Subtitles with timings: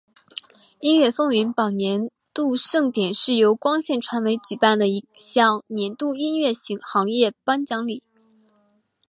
[0.79, 8.01] 音乐风云榜年度盛典是由光线传媒举办的一项年度音乐行业颁奖礼。